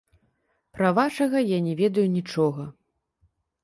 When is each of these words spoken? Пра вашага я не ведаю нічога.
Пра 0.77 0.89
вашага 1.01 1.45
я 1.51 1.59
не 1.69 1.77
ведаю 1.85 2.07
нічога. 2.19 2.71